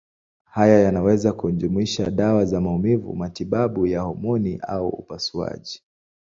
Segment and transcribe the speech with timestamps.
[0.45, 5.83] Haya yanaweza kujumuisha dawa za maumivu, matibabu ya homoni au upasuaji.